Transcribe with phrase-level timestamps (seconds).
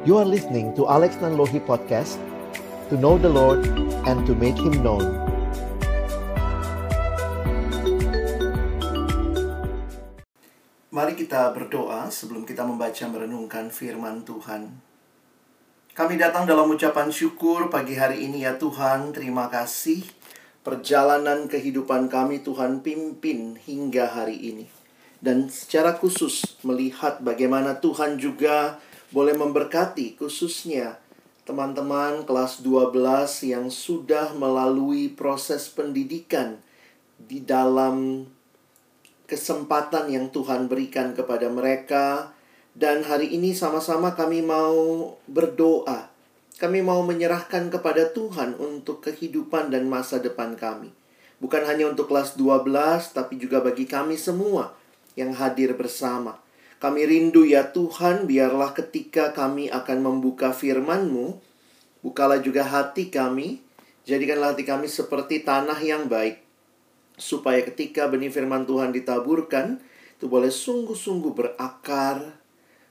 [0.00, 2.16] You are listening to Alex Nanlohi Podcast
[2.88, 3.68] To know the Lord
[4.08, 5.04] and to make Him known
[10.88, 14.72] Mari kita berdoa sebelum kita membaca merenungkan firman Tuhan.
[15.92, 20.00] Kami datang dalam ucapan syukur pagi hari ini ya Tuhan, terima kasih
[20.64, 24.64] perjalanan kehidupan kami Tuhan pimpin hingga hari ini.
[25.20, 30.98] Dan secara khusus melihat bagaimana Tuhan juga boleh memberkati khususnya
[31.42, 32.94] teman-teman kelas 12
[33.50, 36.62] yang sudah melalui proses pendidikan
[37.18, 38.26] di dalam
[39.26, 42.34] kesempatan yang Tuhan berikan kepada mereka
[42.74, 46.10] dan hari ini sama-sama kami mau berdoa.
[46.60, 50.92] Kami mau menyerahkan kepada Tuhan untuk kehidupan dan masa depan kami.
[51.40, 54.76] Bukan hanya untuk kelas 12 tapi juga bagi kami semua
[55.16, 56.36] yang hadir bersama.
[56.80, 61.36] Kami rindu ya Tuhan, biarlah ketika kami akan membuka firman-Mu,
[62.00, 63.60] bukalah juga hati kami,
[64.08, 66.40] jadikanlah hati kami seperti tanah yang baik,
[67.20, 69.76] supaya ketika benih firman Tuhan ditaburkan,
[70.16, 72.40] itu boleh sungguh-sungguh berakar,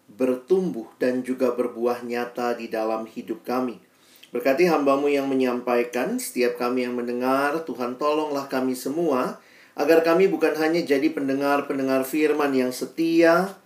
[0.05, 3.81] bertumbuh, dan juga berbuah nyata di dalam hidup kami.
[4.29, 9.41] Berkati hambamu yang menyampaikan, setiap kami yang mendengar, Tuhan tolonglah kami semua,
[9.73, 13.57] agar kami bukan hanya jadi pendengar-pendengar firman yang setia,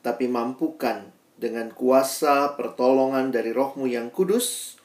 [0.00, 4.78] tapi mampukan dengan kuasa pertolongan dari rohmu yang kudus,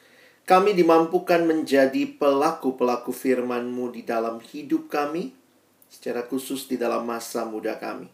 [0.43, 5.33] kami dimampukan menjadi pelaku-pelaku firman-Mu di dalam hidup kami,
[5.87, 8.11] secara khusus di dalam masa muda kami.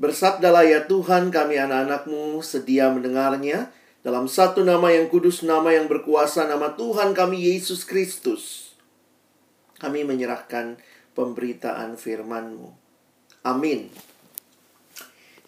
[0.00, 3.68] Bersabdalah ya Tuhan kami anak-anakmu sedia mendengarnya
[4.00, 8.72] dalam satu nama yang kudus, nama yang berkuasa, nama Tuhan kami Yesus Kristus.
[9.76, 10.80] Kami menyerahkan
[11.12, 12.72] pemberitaan firman-Mu.
[13.44, 13.92] Amin.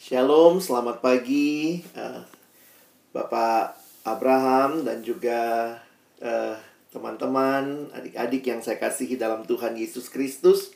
[0.03, 2.27] Shalom, selamat pagi uh,
[3.14, 5.78] Bapak Abraham dan juga
[6.18, 6.58] uh,
[6.90, 10.74] teman-teman, adik-adik yang saya kasihi dalam Tuhan Yesus Kristus.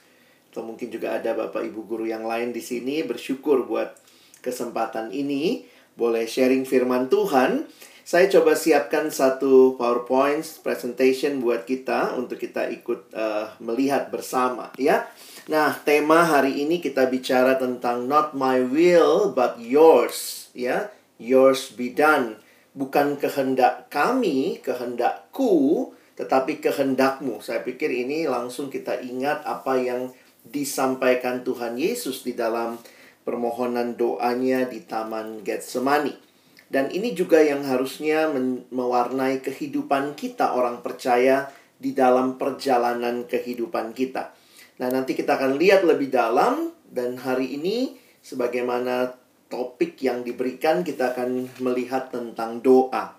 [0.54, 3.98] Atau mungkin juga ada Bapak Ibu guru yang lain di sini bersyukur buat
[4.47, 5.66] kesempatan ini
[5.98, 7.66] boleh sharing firman Tuhan.
[8.06, 15.03] Saya coba siapkan satu PowerPoint presentation buat kita untuk kita ikut uh, melihat bersama ya.
[15.46, 20.90] Nah, tema hari ini kita bicara tentang not my will but yours ya.
[21.22, 22.42] Yours be done.
[22.74, 27.38] Bukan kehendak kami, kehendakku, tetapi kehendakmu.
[27.38, 30.10] Saya pikir ini langsung kita ingat apa yang
[30.42, 32.82] disampaikan Tuhan Yesus di dalam
[33.22, 36.18] permohonan doanya di Taman Getsemani.
[36.66, 38.26] Dan ini juga yang harusnya
[38.74, 41.46] mewarnai kehidupan kita orang percaya
[41.78, 44.34] di dalam perjalanan kehidupan kita.
[44.76, 49.16] Nah, nanti kita akan lihat lebih dalam dan hari ini sebagaimana
[49.48, 53.16] topik yang diberikan kita akan melihat tentang doa.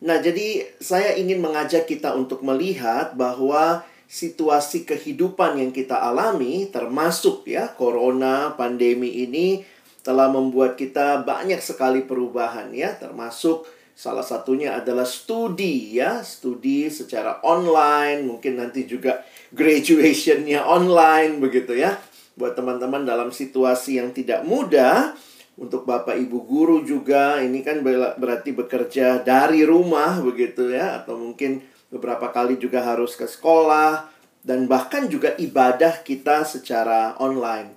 [0.00, 7.46] Nah, jadi saya ingin mengajak kita untuk melihat bahwa situasi kehidupan yang kita alami termasuk
[7.46, 9.62] ya corona, pandemi ini
[10.00, 17.44] telah membuat kita banyak sekali perubahan ya, termasuk salah satunya adalah studi ya, studi secara
[17.44, 19.20] online, mungkin nanti juga
[19.54, 21.98] graduationnya online begitu ya.
[22.38, 25.12] Buat teman-teman dalam situasi yang tidak mudah,
[25.60, 27.84] untuk Bapak Ibu guru juga ini kan
[28.16, 31.60] berarti bekerja dari rumah begitu ya, atau mungkin
[31.92, 34.08] beberapa kali juga harus ke sekolah
[34.40, 37.76] dan bahkan juga ibadah kita secara online.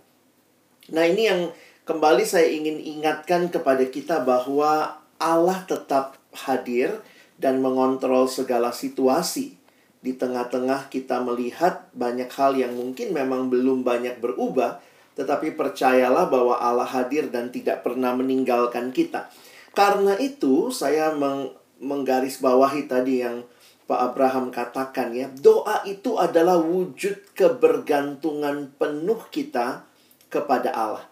[0.95, 1.41] Nah, ini yang
[1.83, 7.03] Kembali saya ingin ingatkan kepada kita bahwa Allah tetap hadir
[7.35, 9.59] dan mengontrol segala situasi.
[10.03, 14.83] Di tengah-tengah kita melihat banyak hal yang mungkin memang belum banyak berubah,
[15.15, 19.31] tetapi percayalah bahwa Allah hadir dan tidak pernah meninggalkan kita.
[19.71, 23.43] Karena itu, saya meng menggarisbawahi tadi yang
[23.83, 29.83] Pak Abraham katakan ya, doa itu adalah wujud kebergantungan penuh kita
[30.31, 31.05] kepada Allah.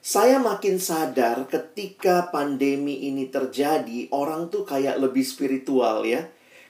[0.00, 6.24] Saya makin sadar ketika pandemi ini terjadi, orang tuh kayak lebih spiritual ya.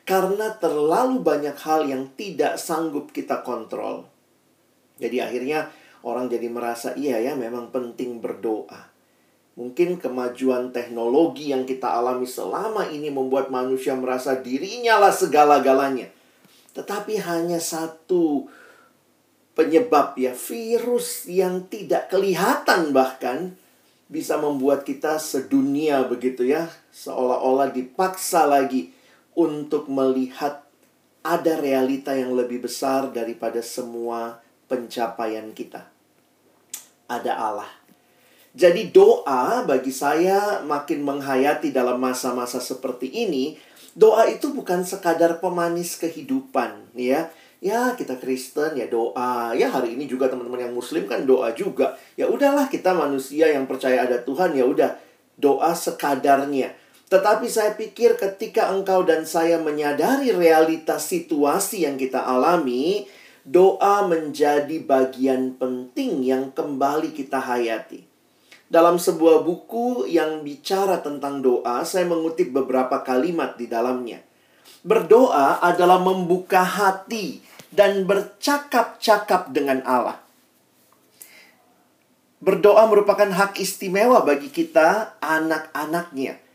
[0.07, 4.07] Karena terlalu banyak hal yang tidak sanggup kita kontrol.
[5.03, 5.69] Jadi akhirnya
[6.07, 8.87] orang jadi merasa iya ya memang penting berdoa.
[9.59, 16.07] Mungkin kemajuan teknologi yang kita alami selama ini membuat manusia merasa dirinya lah segala-galanya.
[16.77, 18.47] Tetapi hanya satu
[19.57, 23.57] penyebab ya virus yang tidak kelihatan bahkan
[24.07, 28.93] bisa membuat kita sedunia begitu ya seolah-olah dipaksa lagi
[29.37, 30.65] untuk melihat
[31.21, 35.87] ada realita yang lebih besar daripada semua pencapaian kita.
[37.07, 37.71] Ada Allah.
[38.57, 43.61] Jadi doa bagi saya makin menghayati dalam masa-masa seperti ini,
[43.93, 47.29] doa itu bukan sekadar pemanis kehidupan, ya.
[47.61, 49.57] Ya, kita Kristen ya doa.
[49.57, 51.97] Ya, hari ini juga teman-teman yang muslim kan doa juga.
[52.13, 54.97] Ya udahlah kita manusia yang percaya ada Tuhan, ya udah
[55.41, 56.77] doa sekadarnya.
[57.07, 63.07] Tetapi saya pikir ketika engkau dan saya menyadari realitas situasi yang kita alami,
[63.47, 68.03] doa menjadi bagian penting yang kembali kita hayati.
[68.67, 74.19] Dalam sebuah buku yang bicara tentang doa, saya mengutip beberapa kalimat di dalamnya.
[74.83, 77.39] Berdoa adalah membuka hati
[77.71, 80.19] dan bercakap-cakap dengan Allah.
[82.43, 86.46] Berdoa merupakan hak istimewa bagi kita, anak-anaknya.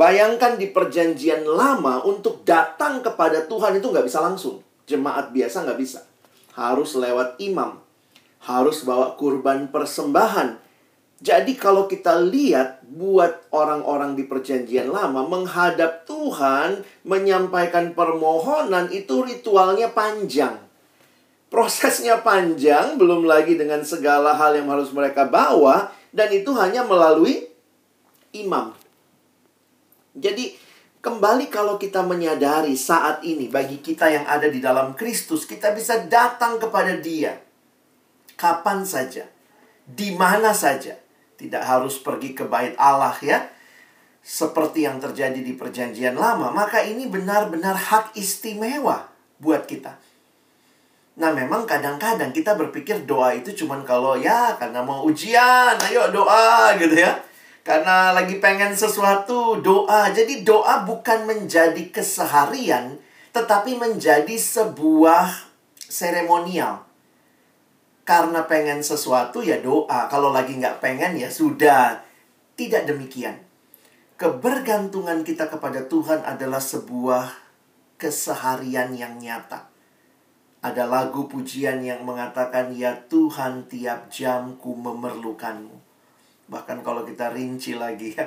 [0.00, 4.64] Bayangkan di perjanjian lama untuk datang kepada Tuhan itu nggak bisa langsung.
[4.88, 6.08] Jemaat biasa nggak bisa.
[6.56, 7.76] Harus lewat imam.
[8.40, 10.70] Harus bawa kurban persembahan
[11.20, 19.92] jadi kalau kita lihat buat orang-orang di perjanjian lama menghadap Tuhan, menyampaikan permohonan itu ritualnya
[19.92, 20.56] panjang.
[21.52, 27.52] Prosesnya panjang, belum lagi dengan segala hal yang harus mereka bawa dan itu hanya melalui
[28.32, 28.72] imam.
[30.16, 30.56] Jadi
[30.98, 36.02] kembali kalau kita menyadari saat ini bagi kita yang ada di dalam Kristus, kita bisa
[36.10, 37.38] datang kepada Dia
[38.40, 39.28] kapan saja,
[39.84, 40.96] di mana saja
[41.36, 43.44] tidak harus pergi ke bait Allah ya.
[44.20, 46.52] Seperti yang terjadi di perjanjian lama.
[46.52, 49.08] Maka ini benar-benar hak istimewa
[49.40, 49.96] buat kita.
[51.16, 56.76] Nah memang kadang-kadang kita berpikir doa itu cuman kalau ya karena mau ujian, ayo doa
[56.76, 57.16] gitu ya.
[57.60, 60.08] Karena lagi pengen sesuatu, doa.
[60.10, 62.96] Jadi doa bukan menjadi keseharian,
[63.36, 65.52] tetapi menjadi sebuah
[65.90, 66.90] seremonial
[68.10, 70.10] karena pengen sesuatu ya doa.
[70.10, 72.02] Kalau lagi nggak pengen ya sudah.
[72.58, 73.38] Tidak demikian.
[74.18, 77.32] Kebergantungan kita kepada Tuhan adalah sebuah
[77.96, 79.70] keseharian yang nyata.
[80.60, 85.79] Ada lagu pujian yang mengatakan, Ya Tuhan tiap jam ku memerlukanmu.
[86.50, 88.26] Bahkan kalau kita rinci lagi ya,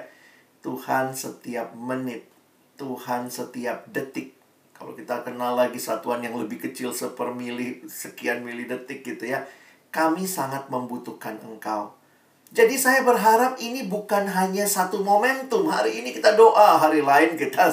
[0.63, 2.25] Tuhan setiap menit,
[2.79, 4.33] Tuhan setiap detik.
[4.73, 9.43] Kalau kita kenal lagi satuan yang lebih kecil sepermili, sekian mili detik gitu ya
[9.93, 11.93] kami sangat membutuhkan engkau.
[12.53, 15.69] Jadi saya berharap ini bukan hanya satu momentum.
[15.69, 17.69] Hari ini kita doa, hari lain kita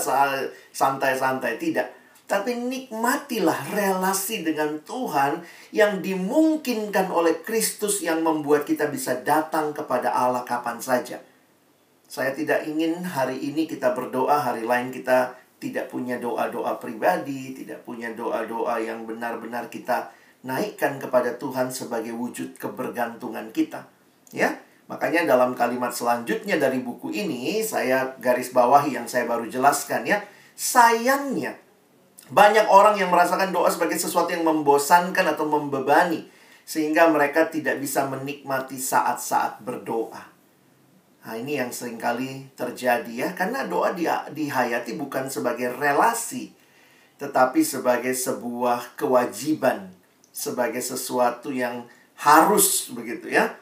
[0.72, 1.56] santai-santai.
[1.56, 1.99] Tidak.
[2.30, 5.42] Tapi nikmatilah relasi dengan Tuhan
[5.74, 11.18] yang dimungkinkan oleh Kristus yang membuat kita bisa datang kepada Allah kapan saja.
[12.06, 17.82] Saya tidak ingin hari ini kita berdoa, hari lain kita tidak punya doa-doa pribadi, tidak
[17.82, 20.14] punya doa-doa yang benar-benar kita
[20.46, 23.90] naikkan kepada Tuhan sebagai wujud kebergantungan kita.
[24.30, 30.06] Ya, makanya dalam kalimat selanjutnya dari buku ini saya garis bawahi yang saya baru jelaskan
[30.06, 30.22] ya.
[30.54, 31.69] Sayangnya
[32.30, 36.30] banyak orang yang merasakan doa sebagai sesuatu yang membosankan atau membebani
[36.62, 40.22] sehingga mereka tidak bisa menikmati saat-saat berdoa.
[41.20, 46.54] Nah, ini yang sering kali terjadi ya, karena doa di, dihayati bukan sebagai relasi,
[47.20, 49.92] tetapi sebagai sebuah kewajiban
[50.30, 51.84] sebagai sesuatu yang
[52.22, 53.58] harus begitu ya.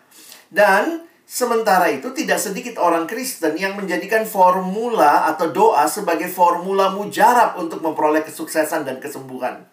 [0.52, 7.60] Dan sementara itu tidak sedikit orang Kristen yang menjadikan formula atau doa sebagai formula mujarab
[7.60, 9.68] untuk memperoleh kesuksesan dan kesembuhan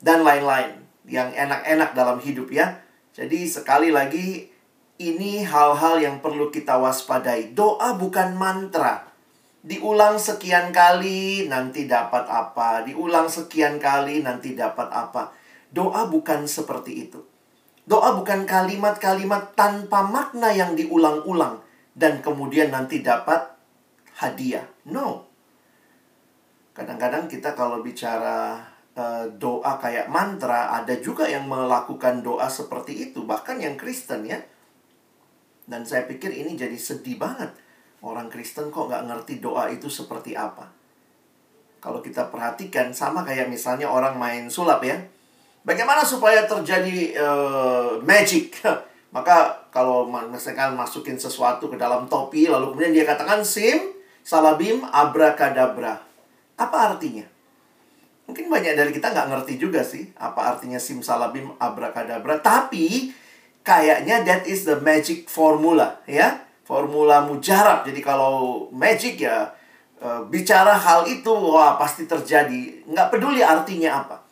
[0.00, 2.80] dan lain-lain yang enak-enak dalam hidup ya.
[3.12, 4.48] Jadi sekali lagi
[4.96, 7.52] ini hal-hal yang perlu kita waspadai.
[7.52, 9.12] Doa bukan mantra.
[9.60, 15.36] Diulang sekian kali nanti dapat apa, diulang sekian kali nanti dapat apa.
[15.68, 17.20] Doa bukan seperti itu.
[17.88, 21.64] Doa bukan kalimat-kalimat tanpa makna yang diulang-ulang
[21.96, 23.56] dan kemudian nanti dapat
[24.20, 24.64] hadiah.
[24.88, 25.26] No.
[26.76, 28.60] Kadang-kadang kita kalau bicara
[28.94, 34.38] uh, doa kayak mantra, ada juga yang melakukan doa seperti itu, bahkan yang Kristen ya.
[35.66, 37.52] Dan saya pikir ini jadi sedih banget.
[38.00, 40.72] Orang Kristen kok nggak ngerti doa itu seperti apa.
[41.80, 45.00] Kalau kita perhatikan, sama kayak misalnya orang main sulap ya
[45.60, 48.56] Bagaimana supaya terjadi uh, magic?
[49.14, 56.00] Maka kalau misalkan masukin sesuatu ke dalam topi lalu kemudian dia katakan sim, salabim, abrakadabra.
[56.56, 57.26] Apa artinya?
[58.30, 62.38] Mungkin banyak dari kita nggak ngerti juga sih apa artinya sim, salabim, abrakadabra.
[62.38, 63.10] Tapi
[63.66, 66.46] kayaknya that is the magic formula ya.
[66.62, 67.82] Formula mujarab.
[67.82, 69.50] Jadi kalau magic ya
[69.98, 72.86] uh, bicara hal itu wah pasti terjadi.
[72.86, 74.29] Nggak peduli artinya apa.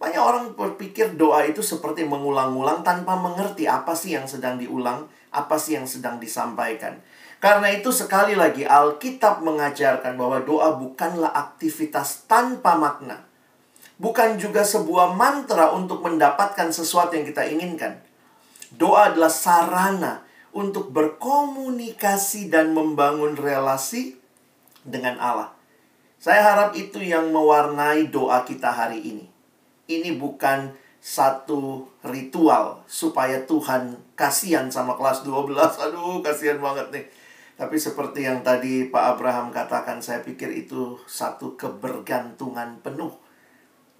[0.00, 5.60] Banyak orang berpikir doa itu seperti mengulang-ulang tanpa mengerti apa sih yang sedang diulang, apa
[5.60, 7.04] sih yang sedang disampaikan.
[7.36, 13.28] Karena itu sekali lagi Alkitab mengajarkan bahwa doa bukanlah aktivitas tanpa makna.
[14.00, 18.00] Bukan juga sebuah mantra untuk mendapatkan sesuatu yang kita inginkan.
[18.72, 20.24] Doa adalah sarana
[20.56, 24.16] untuk berkomunikasi dan membangun relasi
[24.80, 25.52] dengan Allah.
[26.16, 29.29] Saya harap itu yang mewarnai doa kita hari ini
[29.98, 30.70] ini bukan
[31.00, 35.56] satu ritual supaya Tuhan kasihan sama kelas 12.
[35.56, 37.06] Aduh, kasihan banget nih.
[37.56, 43.12] Tapi seperti yang tadi Pak Abraham katakan, saya pikir itu satu kebergantungan penuh.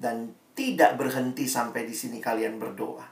[0.00, 3.04] Dan tidak berhenti sampai di sini kalian berdoa.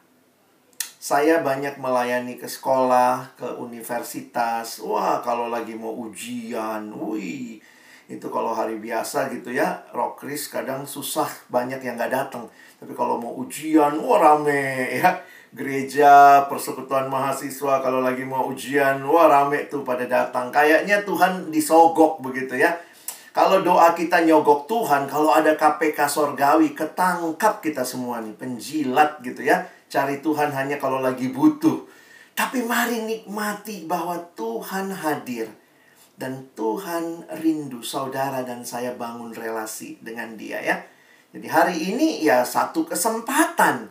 [0.99, 4.81] Saya banyak melayani ke sekolah, ke universitas.
[4.85, 7.61] Wah, kalau lagi mau ujian, wih,
[8.09, 12.49] itu kalau hari biasa gitu ya, rockris kadang susah, banyak yang nggak datang.
[12.79, 15.19] Tapi kalau mau ujian, wah rame ya.
[15.49, 20.55] Gereja, persekutuan mahasiswa, kalau lagi mau ujian, wah rame tuh pada datang.
[20.55, 22.77] Kayaknya Tuhan disogok begitu ya.
[23.35, 29.47] Kalau doa kita nyogok Tuhan, kalau ada KPK sorgawi, ketangkap kita semua nih, penjilat gitu
[29.47, 29.63] ya.
[29.89, 31.87] Cari Tuhan hanya kalau lagi butuh.
[32.35, 35.51] Tapi mari nikmati bahwa Tuhan hadir.
[36.19, 40.77] Dan Tuhan rindu saudara dan saya bangun relasi dengan dia ya.
[41.29, 43.89] Jadi hari ini ya satu kesempatan.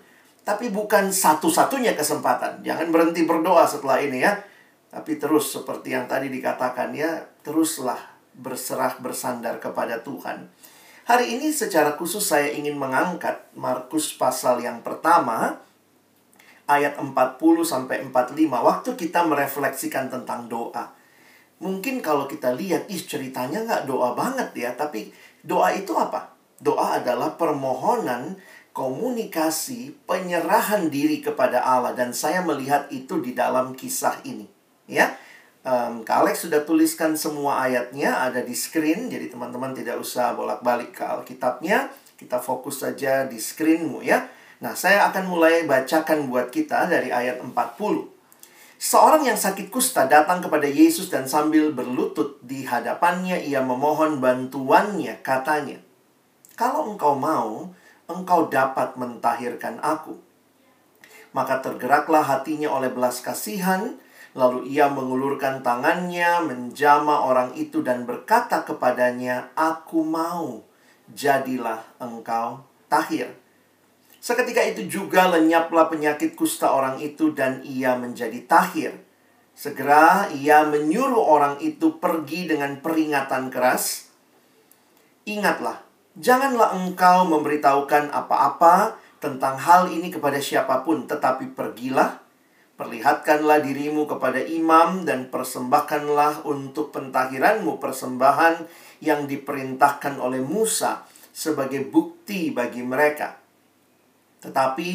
[0.48, 2.64] Tapi bukan satu-satunya kesempatan.
[2.64, 4.40] Jangan berhenti berdoa setelah ini ya.
[4.88, 8.00] Tapi terus seperti yang tadi dikatakan ya, teruslah
[8.32, 10.48] berserah bersandar kepada Tuhan.
[11.08, 15.60] Hari ini secara khusus saya ingin mengangkat Markus pasal yang pertama
[16.68, 17.16] ayat 40
[17.64, 20.96] sampai 45 waktu kita merefleksikan tentang doa.
[21.58, 25.10] Mungkin kalau kita lihat, ih ceritanya nggak doa banget ya, tapi
[25.42, 26.37] doa itu apa?
[26.58, 28.38] Doa alelah permohonan,
[28.74, 34.50] komunikasi, penyerahan diri kepada Allah dan saya melihat itu di dalam kisah ini.
[34.90, 35.14] Ya,
[35.68, 40.96] um, Kak Alex sudah tuliskan semua ayatnya ada di screen, jadi teman-teman tidak usah bolak-balik
[40.98, 41.94] ke Alkitabnya.
[42.18, 44.26] Kita fokus saja di screenmu ya.
[44.58, 47.54] Nah, saya akan mulai bacakan buat kita dari ayat 40.
[48.78, 55.22] Seorang yang sakit kusta datang kepada Yesus dan sambil berlutut di hadapannya ia memohon bantuannya,
[55.26, 55.82] katanya,
[56.58, 57.70] kalau engkau mau,
[58.10, 60.18] engkau dapat mentahirkan aku.
[61.38, 64.02] Maka tergeraklah hatinya oleh belas kasihan,
[64.34, 70.66] lalu ia mengulurkan tangannya, menjama orang itu dan berkata kepadanya, Aku mau,
[71.14, 73.38] jadilah engkau tahir.
[74.18, 78.98] Seketika itu juga lenyaplah penyakit kusta orang itu dan ia menjadi tahir.
[79.54, 84.10] Segera ia menyuruh orang itu pergi dengan peringatan keras.
[85.24, 85.87] Ingatlah,
[86.18, 92.18] Janganlah engkau memberitahukan apa-apa tentang hal ini kepada siapa pun, tetapi pergilah,
[92.74, 98.66] perlihatkanlah dirimu kepada imam dan persembahkanlah untuk pentahiranmu persembahan
[99.06, 103.38] yang diperintahkan oleh Musa sebagai bukti bagi mereka.
[104.42, 104.90] Tetapi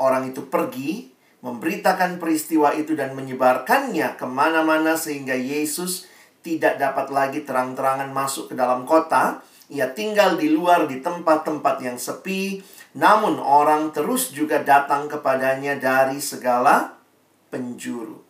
[0.00, 1.12] orang itu pergi,
[1.44, 6.08] memberitakan peristiwa itu dan menyebarkannya ke mana-mana sehingga Yesus
[6.40, 11.96] tidak dapat lagi terang-terangan masuk ke dalam kota, ia tinggal di luar di tempat-tempat yang
[11.96, 12.60] sepi,
[13.00, 17.00] namun orang terus juga datang kepadanya dari segala
[17.48, 18.20] penjuru.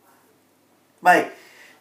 [1.03, 1.27] Baik,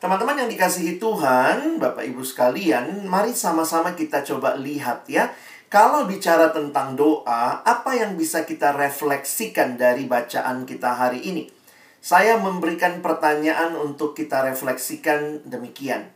[0.02, 5.30] teman-teman yang dikasihi Tuhan, Bapak Ibu sekalian, mari sama-sama kita coba lihat ya.
[5.70, 11.50] Kalau bicara tentang doa, apa yang bisa kita refleksikan dari bacaan kita hari ini?
[11.98, 16.13] Saya memberikan pertanyaan untuk kita refleksikan demikian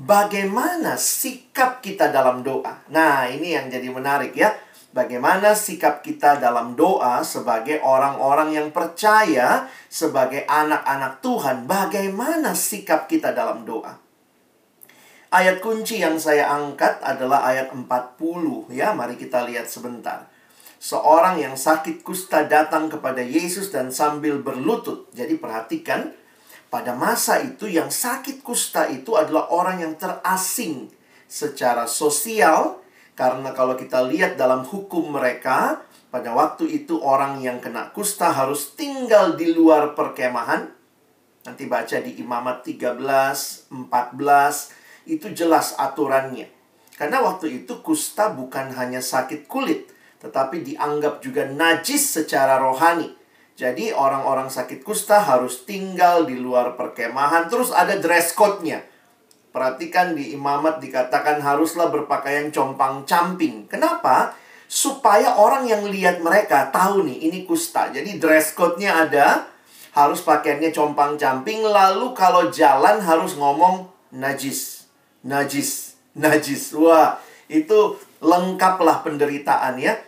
[0.00, 2.80] bagaimana sikap kita dalam doa.
[2.88, 4.56] Nah, ini yang jadi menarik ya.
[4.90, 13.30] Bagaimana sikap kita dalam doa sebagai orang-orang yang percaya, sebagai anak-anak Tuhan, bagaimana sikap kita
[13.30, 13.94] dalam doa.
[15.30, 17.86] Ayat kunci yang saya angkat adalah ayat 40
[18.74, 18.90] ya.
[18.90, 20.26] Mari kita lihat sebentar.
[20.82, 25.06] Seorang yang sakit kusta datang kepada Yesus dan sambil berlutut.
[25.14, 26.10] Jadi perhatikan,
[26.70, 30.86] pada masa itu yang sakit kusta itu adalah orang yang terasing
[31.26, 32.78] secara sosial
[33.18, 35.82] karena kalau kita lihat dalam hukum mereka
[36.14, 40.72] pada waktu itu orang yang kena kusta harus tinggal di luar perkemahan.
[41.44, 46.50] Nanti baca di Imamat 13, 14 itu jelas aturannya.
[46.96, 49.88] Karena waktu itu kusta bukan hanya sakit kulit,
[50.20, 53.19] tetapi dianggap juga najis secara rohani.
[53.60, 57.52] Jadi orang-orang sakit kusta harus tinggal di luar perkemahan.
[57.52, 58.80] Terus ada dress code-nya.
[59.52, 63.68] Perhatikan di imamat dikatakan haruslah berpakaian compang-camping.
[63.68, 64.32] Kenapa?
[64.70, 67.90] supaya orang yang lihat mereka tahu nih ini kusta.
[67.90, 69.50] Jadi dress code-nya ada,
[69.90, 74.86] harus pakaiannya compang-camping, lalu kalau jalan harus ngomong najis,
[75.26, 76.70] najis, najis.
[76.78, 77.18] Wah,
[77.50, 79.98] itu lengkaplah penderitaan ya.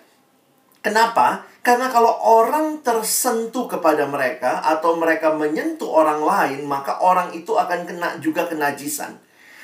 [0.83, 1.47] Kenapa?
[1.63, 7.87] Karena kalau orang tersentuh kepada mereka atau mereka menyentuh orang lain, maka orang itu akan
[7.87, 9.15] kena juga kenajisan.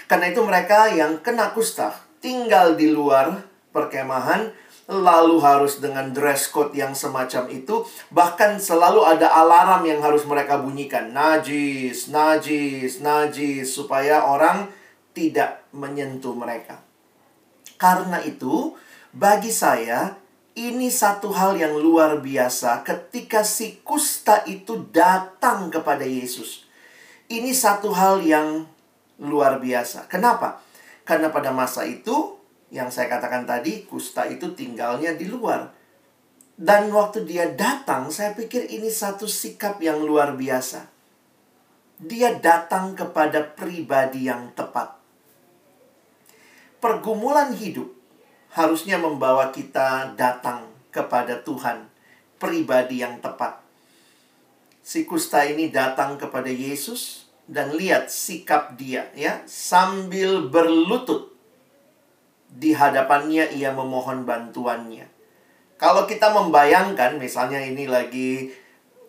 [0.07, 1.91] Karena itu mereka yang kena kusta
[2.23, 3.43] tinggal di luar
[3.75, 4.51] perkemahan
[4.89, 10.57] lalu harus dengan dress code yang semacam itu bahkan selalu ada alarm yang harus mereka
[10.57, 14.73] bunyikan najis najis najis supaya orang
[15.13, 16.81] tidak menyentuh mereka
[17.77, 18.73] karena itu
[19.13, 20.17] bagi saya
[20.59, 26.67] ini satu hal yang luar biasa ketika si kusta itu datang kepada Yesus.
[27.31, 28.67] Ini satu hal yang
[29.23, 30.11] luar biasa.
[30.11, 30.59] Kenapa?
[31.07, 32.35] Karena pada masa itu,
[32.75, 35.71] yang saya katakan tadi, kusta itu tinggalnya di luar.
[36.59, 40.91] Dan waktu dia datang, saya pikir ini satu sikap yang luar biasa.
[42.03, 44.99] Dia datang kepada pribadi yang tepat.
[46.79, 47.98] Pergumulan hidup
[48.53, 51.89] harusnya membawa kita datang kepada Tuhan,
[52.41, 53.61] pribadi yang tepat.
[54.81, 61.37] Si kusta ini datang kepada Yesus dan lihat sikap dia ya, sambil berlutut
[62.49, 65.05] di hadapannya ia memohon bantuannya.
[65.77, 68.51] Kalau kita membayangkan misalnya ini lagi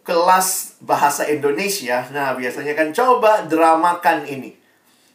[0.03, 4.58] kelas bahasa Indonesia, nah biasanya kan coba dramakan ini.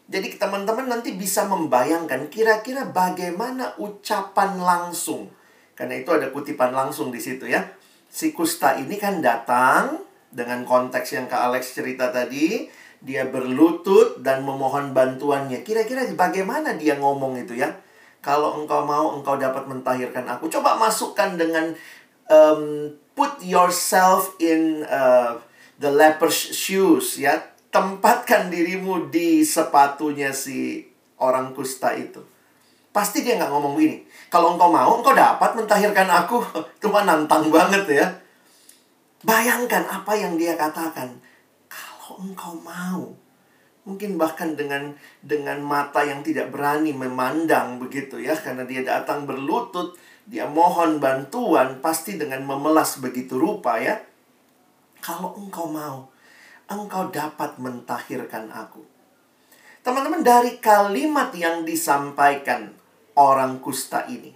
[0.05, 5.33] Jadi teman-teman nanti bisa membayangkan kira-kira bagaimana ucapan langsung.
[5.73, 7.65] Karena itu ada kutipan langsung di situ ya.
[8.13, 12.69] Si kusta ini kan datang dengan konteks yang Kak Alex cerita tadi.
[13.05, 15.65] Dia berlutut dan memohon bantuannya.
[15.65, 17.73] Kira-kira bagaimana dia ngomong itu ya.
[18.21, 20.49] Kalau engkau mau, engkau dapat mentahirkan aku.
[20.49, 21.73] Coba masukkan dengan
[22.29, 25.37] um, put yourself in uh,
[25.81, 30.87] the leper's shoes ya tempatkan dirimu di sepatunya si
[31.19, 32.23] orang kusta itu.
[32.95, 34.07] Pasti dia nggak ngomong begini.
[34.31, 36.39] Kalau engkau mau, engkau dapat mentahirkan aku.
[36.83, 38.07] Cuma nantang banget ya.
[39.27, 41.19] Bayangkan apa yang dia katakan.
[41.67, 43.11] Kalau engkau mau.
[43.83, 48.39] Mungkin bahkan dengan dengan mata yang tidak berani memandang begitu ya.
[48.39, 49.99] Karena dia datang berlutut.
[50.31, 51.83] Dia mohon bantuan.
[51.83, 53.99] Pasti dengan memelas begitu rupa ya.
[55.03, 56.14] Kalau engkau mau
[56.69, 58.85] engkau dapat mentahirkan aku.
[59.85, 62.73] Teman-teman, dari kalimat yang disampaikan
[63.13, 64.33] orang kusta ini,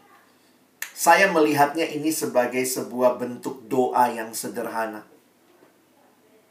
[0.92, 5.08] saya melihatnya ini sebagai sebuah bentuk doa yang sederhana.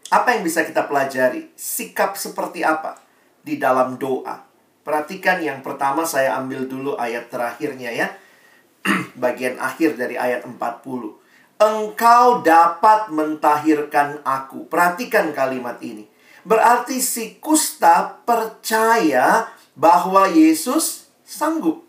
[0.08, 1.52] Apa yang bisa kita pelajari?
[1.54, 2.98] Sikap seperti apa
[3.44, 4.48] di dalam doa?
[4.88, 8.08] Perhatikan yang pertama saya ambil dulu ayat terakhirnya ya.
[9.20, 11.27] Bagian akhir dari ayat 40
[11.58, 14.70] engkau dapat mentahirkan aku.
[14.70, 16.06] Perhatikan kalimat ini.
[16.48, 21.84] Berarti si kusta percaya bahwa Yesus sanggup.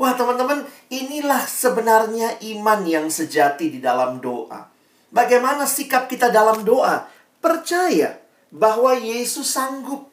[0.00, 4.72] Wah, teman-teman, inilah sebenarnya iman yang sejati di dalam doa.
[5.12, 7.04] Bagaimana sikap kita dalam doa?
[7.38, 8.16] Percaya
[8.48, 10.08] bahwa Yesus sanggup.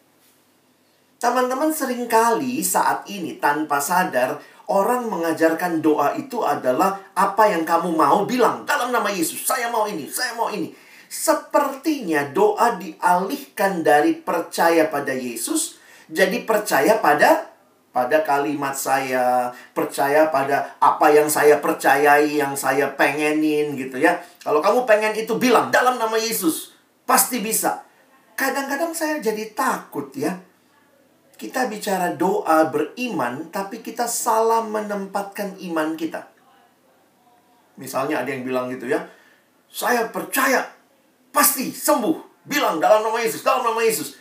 [1.20, 7.98] Teman-teman sering kali saat ini tanpa sadar Orang mengajarkan doa itu adalah apa yang kamu
[7.98, 9.42] mau bilang dalam nama Yesus.
[9.42, 10.70] Saya mau ini, saya mau ini.
[11.10, 15.80] Sepertinya doa dialihkan dari percaya pada Yesus
[16.10, 17.54] jadi percaya pada
[17.90, 24.18] pada kalimat saya, percaya pada apa yang saya percayai, yang saya pengenin gitu ya.
[24.42, 26.74] Kalau kamu pengen itu bilang dalam nama Yesus,
[27.06, 27.86] pasti bisa.
[28.34, 30.34] Kadang-kadang saya jadi takut ya
[31.40, 36.28] kita bicara doa beriman, tapi kita salah menempatkan iman kita.
[37.80, 39.08] Misalnya ada yang bilang gitu ya,
[39.72, 40.68] saya percaya
[41.32, 42.44] pasti sembuh.
[42.44, 44.20] Bilang dalam nama Yesus, dalam nama Yesus.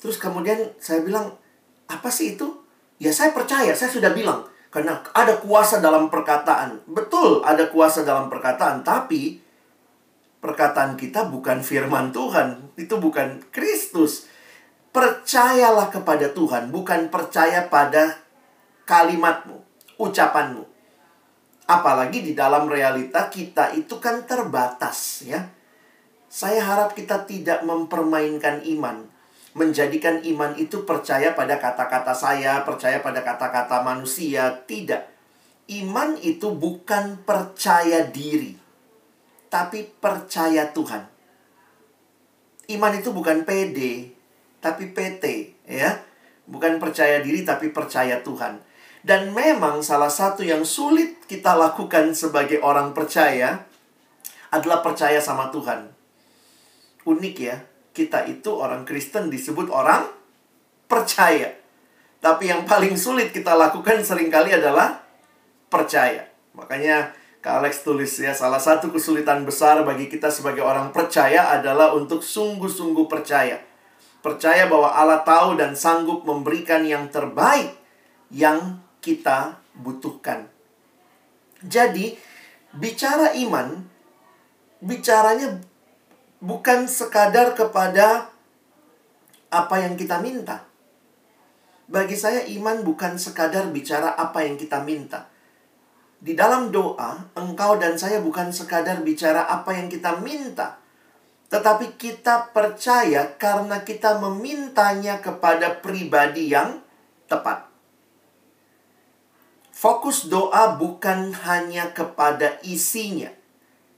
[0.00, 1.36] Terus kemudian saya bilang,
[1.92, 2.64] apa sih itu?
[2.96, 4.48] Ya saya percaya, saya sudah bilang.
[4.72, 6.88] Karena ada kuasa dalam perkataan.
[6.88, 9.42] Betul ada kuasa dalam perkataan, tapi
[10.40, 12.72] perkataan kita bukan firman Tuhan.
[12.80, 14.29] Itu bukan Kristus
[14.90, 18.18] percayalah kepada Tuhan, bukan percaya pada
[18.86, 19.58] kalimatmu,
[19.98, 20.66] ucapanmu.
[21.70, 25.46] Apalagi di dalam realita kita itu kan terbatas ya.
[26.30, 29.06] Saya harap kita tidak mempermainkan iman.
[29.54, 34.62] Menjadikan iman itu percaya pada kata-kata saya, percaya pada kata-kata manusia.
[34.66, 35.02] Tidak.
[35.70, 38.54] Iman itu bukan percaya diri.
[39.50, 41.02] Tapi percaya Tuhan.
[42.70, 44.19] Iman itu bukan pede,
[44.60, 45.24] tapi PT
[45.66, 46.00] ya.
[46.46, 48.60] Bukan percaya diri tapi percaya Tuhan.
[49.00, 53.64] Dan memang salah satu yang sulit kita lakukan sebagai orang percaya
[54.52, 55.88] adalah percaya sama Tuhan.
[57.08, 57.56] Unik ya,
[57.96, 60.04] kita itu orang Kristen disebut orang
[60.84, 61.56] percaya.
[62.20, 65.00] Tapi yang paling sulit kita lakukan sering kali adalah
[65.72, 66.28] percaya.
[66.52, 71.96] Makanya Kak Alex tulis ya, salah satu kesulitan besar bagi kita sebagai orang percaya adalah
[71.96, 73.69] untuk sungguh-sungguh percaya.
[74.20, 77.72] Percaya bahwa Allah tahu dan sanggup memberikan yang terbaik
[78.28, 80.48] yang kita butuhkan.
[81.64, 82.16] Jadi,
[82.76, 83.80] bicara iman,
[84.84, 85.60] bicaranya
[86.40, 88.28] bukan sekadar kepada
[89.48, 90.68] apa yang kita minta.
[91.90, 95.30] Bagi saya, iman bukan sekadar bicara apa yang kita minta
[96.20, 100.76] di dalam doa, engkau dan saya bukan sekadar bicara apa yang kita minta,
[101.50, 106.78] tetapi kita percaya karena kita memintanya kepada pribadi yang
[107.26, 107.66] tepat.
[109.74, 113.34] Fokus doa bukan hanya kepada isinya,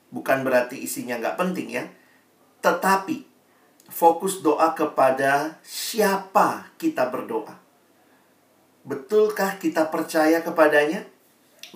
[0.08, 1.84] bukan berarti isinya nggak penting ya,
[2.64, 3.28] tetapi
[3.92, 7.60] fokus doa kepada siapa kita berdoa.
[8.88, 11.04] Betulkah kita percaya kepadanya?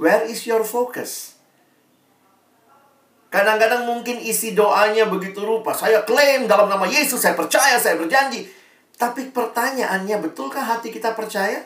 [0.00, 1.35] Where is your focus?
[3.36, 5.76] Kadang-kadang mungkin isi doanya begitu rupa.
[5.76, 8.48] Saya klaim dalam nama Yesus, saya percaya, saya berjanji.
[8.96, 11.60] Tapi pertanyaannya, betulkah hati kita percaya?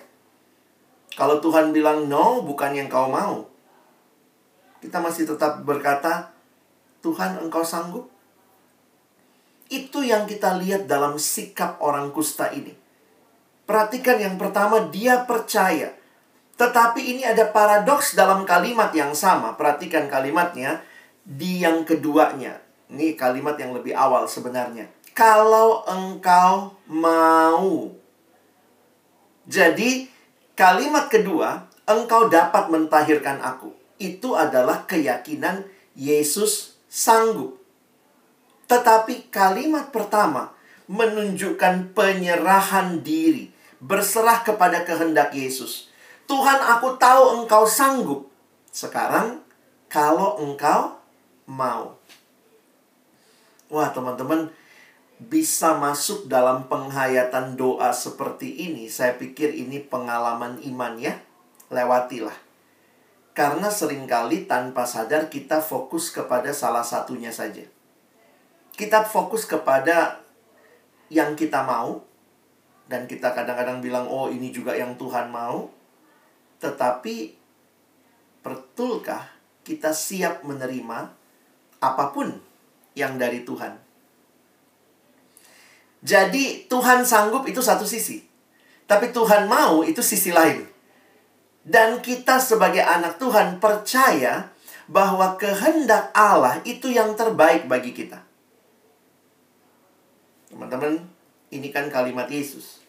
[1.15, 3.47] Kalau Tuhan bilang no, bukan yang kau mau.
[4.83, 6.35] Kita masih tetap berkata,
[7.07, 8.11] Tuhan engkau sanggup?
[9.71, 12.75] Itu yang kita lihat dalam sikap orang kusta ini.
[13.63, 15.95] Perhatikan yang pertama, dia percaya.
[16.59, 19.55] Tetapi ini ada paradoks dalam kalimat yang sama.
[19.55, 20.90] Perhatikan kalimatnya
[21.31, 22.59] di yang keduanya.
[22.91, 24.91] Ini kalimat yang lebih awal sebenarnya.
[25.15, 27.95] Kalau engkau mau.
[29.47, 30.11] Jadi
[30.59, 33.71] kalimat kedua, engkau dapat mentahirkan aku.
[34.03, 35.63] Itu adalah keyakinan
[35.95, 37.63] Yesus sanggup.
[38.67, 40.51] Tetapi kalimat pertama
[40.91, 45.87] menunjukkan penyerahan diri, berserah kepada kehendak Yesus.
[46.27, 48.31] Tuhan aku tahu engkau sanggup.
[48.71, 49.43] Sekarang
[49.91, 51.00] kalau engkau
[51.51, 51.99] mau.
[53.67, 54.55] Wah teman-teman
[55.19, 58.87] bisa masuk dalam penghayatan doa seperti ini.
[58.87, 61.19] Saya pikir ini pengalaman iman ya.
[61.75, 62.39] Lewatilah.
[63.35, 67.67] Karena sering kali tanpa sadar kita fokus kepada salah satunya saja.
[68.75, 70.23] Kita fokus kepada
[71.11, 72.07] yang kita mau.
[72.91, 75.71] Dan kita kadang-kadang bilang, oh ini juga yang Tuhan mau
[76.61, 77.35] tetapi
[78.45, 79.33] betulkah
[79.65, 81.20] kita siap menerima
[81.81, 82.31] apa pun
[82.95, 83.77] yang dari Tuhan?
[86.01, 88.25] Jadi Tuhan sanggup itu satu sisi.
[88.89, 90.65] Tapi Tuhan mau itu sisi lain.
[91.61, 94.49] Dan kita sebagai anak Tuhan percaya
[94.89, 98.25] bahwa kehendak Allah itu yang terbaik bagi kita.
[100.51, 101.05] Teman-teman,
[101.53, 102.81] ini kan kalimat Yesus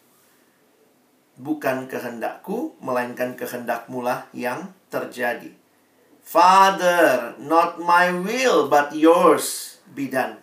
[1.41, 5.49] bukan kehendakku, melainkan kehendakmu lah yang terjadi.
[6.31, 10.39] Father, not my will, but yours be done.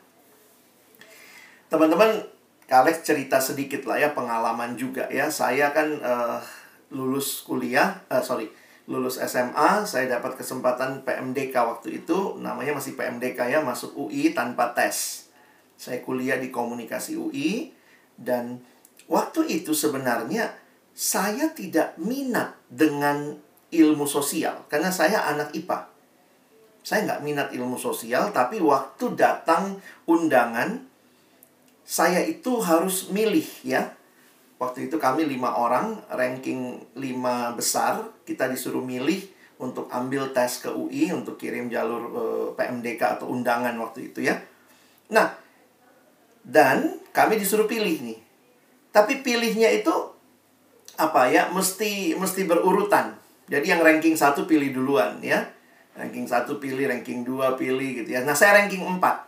[1.73, 2.29] Teman-teman,
[2.69, 5.33] Alex cerita sedikit lah ya, pengalaman juga ya.
[5.33, 6.45] Saya kan uh,
[6.93, 8.53] lulus kuliah, uh, sorry,
[8.85, 14.77] lulus SMA, saya dapat kesempatan PMDK waktu itu, namanya masih PMDK ya, masuk UI tanpa
[14.77, 15.29] tes.
[15.81, 17.73] Saya kuliah di komunikasi UI,
[18.21, 18.61] dan
[19.09, 20.53] waktu itu sebenarnya
[20.93, 25.89] saya tidak minat dengan ilmu sosial karena saya anak IPA.
[26.81, 29.77] Saya nggak minat ilmu sosial, tapi waktu datang
[30.09, 30.89] undangan,
[31.85, 33.93] saya itu harus milih ya.
[34.57, 39.21] Waktu itu kami lima orang, ranking lima besar, kita disuruh milih
[39.61, 44.41] untuk ambil tes ke UI, untuk kirim jalur eh, PMDK atau undangan waktu itu ya.
[45.13, 45.37] Nah,
[46.41, 48.19] dan kami disuruh pilih nih.
[48.89, 49.93] Tapi pilihnya itu
[50.99, 53.15] apa ya mesti mesti berurutan
[53.49, 55.49] jadi yang ranking satu pilih duluan ya.
[55.97, 58.23] Ranking satu pilih ranking dua pilih gitu ya.
[58.23, 59.25] Nah saya ranking empat.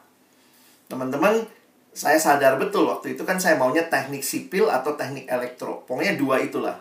[0.86, 1.42] Teman-teman
[1.90, 5.82] saya sadar betul waktu itu kan saya maunya teknik sipil atau teknik elektro.
[5.88, 6.78] Pokoknya dua itulah.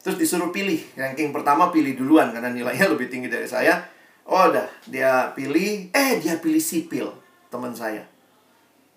[0.00, 0.80] Terus disuruh pilih.
[0.96, 3.82] Ranking pertama pilih duluan karena nilainya lebih tinggi dari saya.
[4.24, 4.64] Oh udah.
[4.88, 7.10] Dia pilih eh dia pilih sipil
[7.52, 8.06] teman saya.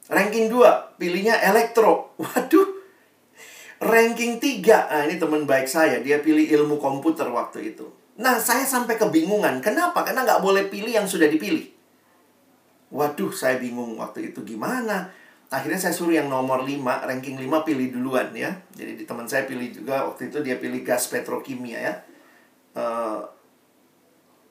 [0.08, 2.14] Ranking dua pilihnya elektro.
[2.22, 2.81] Waduh
[3.82, 4.62] ranking 3.
[4.62, 7.90] Nah, ini teman baik saya, dia pilih ilmu komputer waktu itu.
[8.22, 9.58] Nah, saya sampai kebingungan.
[9.66, 10.06] Kenapa?
[10.06, 11.66] Karena nggak boleh pilih yang sudah dipilih.
[12.94, 15.10] Waduh, saya bingung waktu itu gimana.
[15.52, 18.54] Akhirnya saya suruh yang nomor 5, ranking 5 pilih duluan ya.
[18.78, 21.94] Jadi di teman saya pilih juga waktu itu dia pilih gas petrokimia ya.
[22.78, 23.20] uh,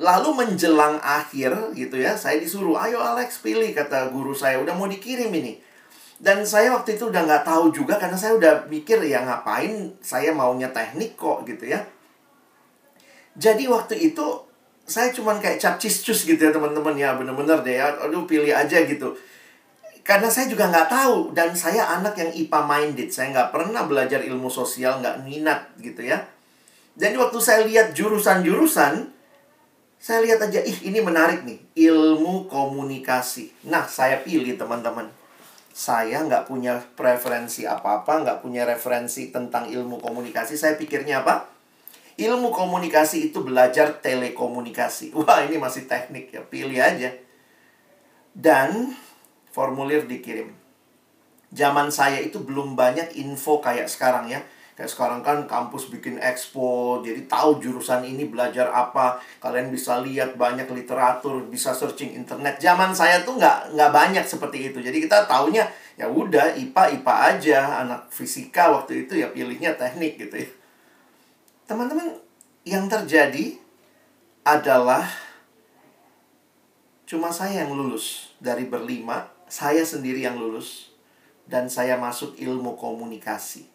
[0.00, 4.88] lalu menjelang akhir gitu ya saya disuruh ayo Alex pilih kata guru saya udah mau
[4.88, 5.60] dikirim ini
[6.20, 10.36] dan saya waktu itu udah nggak tahu juga karena saya udah mikir ya ngapain saya
[10.36, 11.80] maunya teknik kok gitu ya.
[13.40, 14.44] Jadi waktu itu
[14.84, 16.92] saya cuman kayak cap cus gitu ya teman-teman.
[16.92, 19.16] Ya bener-bener deh ya aduh pilih aja gitu.
[20.04, 23.08] Karena saya juga nggak tahu dan saya anak yang IPA minded.
[23.08, 26.20] Saya nggak pernah belajar ilmu sosial nggak minat gitu ya.
[27.00, 29.08] Jadi waktu saya lihat jurusan-jurusan
[30.00, 31.60] saya lihat aja, ih ini menarik nih,
[31.92, 33.52] ilmu komunikasi.
[33.68, 35.19] Nah, saya pilih teman-teman.
[35.80, 40.52] Saya nggak punya preferensi apa-apa, nggak punya referensi tentang ilmu komunikasi.
[40.60, 41.48] Saya pikirnya apa?
[42.20, 45.08] Ilmu komunikasi itu belajar telekomunikasi.
[45.16, 47.08] Wah, ini masih teknik ya, pilih aja.
[48.36, 48.92] Dan
[49.56, 50.52] formulir dikirim.
[51.48, 54.44] Zaman saya itu belum banyak info kayak sekarang ya
[54.80, 59.20] Kayak sekarang kan kampus bikin expo, jadi tahu jurusan ini belajar apa.
[59.36, 62.56] Kalian bisa lihat banyak literatur, bisa searching internet.
[62.56, 64.80] Zaman saya tuh nggak nggak banyak seperti itu.
[64.80, 65.68] Jadi kita taunya
[66.00, 67.58] ya udah IPA IPA aja.
[67.84, 70.50] Anak fisika waktu itu ya pilihnya teknik gitu ya.
[71.68, 72.16] Teman-teman,
[72.64, 73.60] yang terjadi
[74.48, 75.04] adalah
[77.04, 79.28] cuma saya yang lulus dari berlima.
[79.44, 80.88] Saya sendiri yang lulus
[81.44, 83.69] dan saya masuk ilmu komunikasi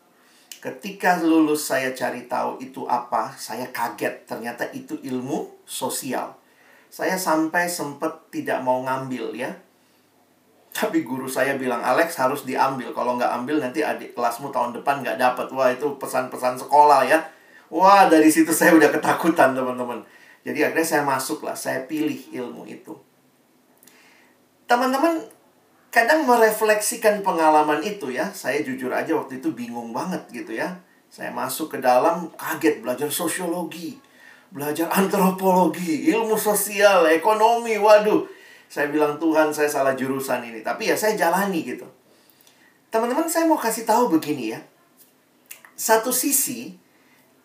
[0.65, 4.25] Ketika lulus saya cari tahu itu apa, saya kaget.
[4.25, 6.33] Ternyata itu ilmu sosial.
[6.89, 9.53] Saya sampai sempat tidak mau ngambil ya.
[10.73, 12.89] Tapi guru saya bilang, Alex harus diambil.
[12.97, 15.53] Kalau nggak ambil nanti adik kelasmu tahun depan nggak dapat.
[15.53, 17.21] Wah itu pesan-pesan sekolah ya.
[17.69, 20.01] Wah dari situ saya udah ketakutan teman-teman.
[20.41, 22.97] Jadi akhirnya saya masuk lah, saya pilih ilmu itu.
[24.65, 25.29] Teman-teman,
[25.95, 28.27] kadang merefleksikan pengalaman itu ya.
[28.35, 30.75] Saya jujur aja waktu itu bingung banget gitu ya.
[31.07, 33.95] Saya masuk ke dalam kaget belajar sosiologi,
[34.51, 37.79] belajar antropologi, ilmu sosial, ekonomi.
[37.79, 38.27] Waduh,
[38.67, 40.59] saya bilang Tuhan saya salah jurusan ini.
[40.59, 41.87] Tapi ya saya jalani gitu.
[42.91, 44.59] Teman-teman saya mau kasih tahu begini ya.
[45.79, 46.75] Satu sisi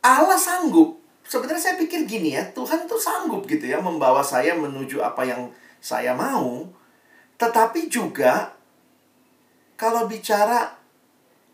[0.02, 0.98] Allah sanggup.
[1.22, 5.46] Sebenarnya saya pikir gini ya, Tuhan tuh sanggup gitu ya membawa saya menuju apa yang
[5.78, 6.79] saya mau.
[7.40, 8.52] Tetapi juga
[9.80, 10.76] kalau bicara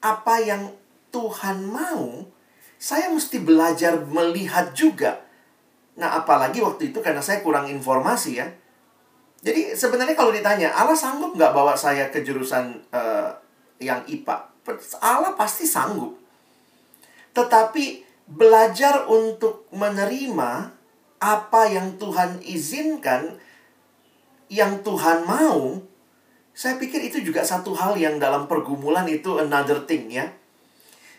[0.03, 0.75] apa yang
[1.15, 2.27] Tuhan mau,
[2.75, 5.23] saya mesti belajar melihat juga.
[5.97, 8.51] Nah, apalagi waktu itu karena saya kurang informasi ya.
[9.47, 13.31] Jadi sebenarnya kalau ditanya, Allah sanggup nggak bawa saya ke jurusan uh,
[13.79, 14.51] yang IPA?
[14.99, 16.19] Allah pasti sanggup.
[17.31, 20.75] Tetapi belajar untuk menerima
[21.23, 23.39] apa yang Tuhan izinkan
[24.47, 25.81] yang Tuhan mau,
[26.57, 30.33] saya pikir itu juga satu hal yang dalam pergumulan itu another thing ya.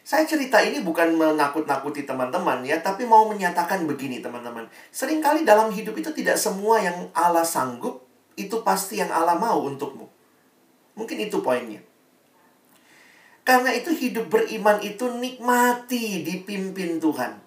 [0.07, 4.63] Saya cerita ini bukan menakut-nakuti teman-teman ya, tapi mau menyatakan begini teman-teman.
[4.95, 8.07] Seringkali dalam hidup itu tidak semua yang Allah sanggup,
[8.39, 10.07] itu pasti yang Allah mau untukmu.
[10.95, 11.83] Mungkin itu poinnya.
[13.43, 17.46] Karena itu hidup beriman itu nikmati dipimpin Tuhan.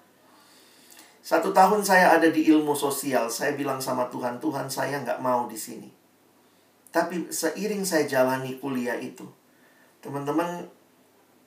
[1.20, 5.44] Satu tahun saya ada di ilmu sosial, saya bilang sama Tuhan, Tuhan saya nggak mau
[5.44, 5.88] di sini.
[6.88, 9.28] Tapi seiring saya jalani kuliah itu,
[10.00, 10.64] teman-teman,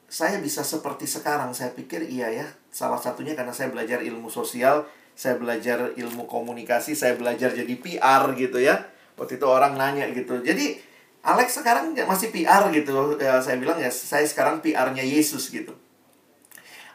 [0.06, 1.52] saya bisa seperti sekarang.
[1.58, 4.86] Saya pikir iya ya, salah satunya karena saya belajar ilmu sosial,
[5.18, 8.78] saya belajar ilmu komunikasi, saya belajar jadi PR gitu ya.
[9.18, 10.38] Waktu itu orang nanya gitu.
[10.46, 10.78] Jadi
[11.26, 13.18] Alex sekarang masih PR gitu.
[13.18, 15.74] Ya, saya bilang ya, saya sekarang PR-nya Yesus gitu.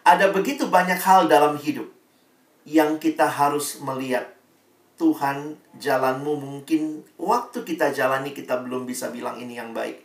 [0.07, 1.98] Ada begitu banyak hal dalam hidup
[2.69, 4.29] yang kita harus melihat
[5.01, 10.05] Tuhan jalanmu mungkin waktu kita jalani kita belum bisa bilang ini yang baik